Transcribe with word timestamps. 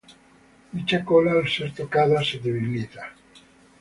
Dicha 0.77 0.99
cola 1.11 1.33
al 1.41 1.47
ser 1.55 1.69
tocada 1.81 2.23
se 2.31 2.39
debilita. 2.47 3.07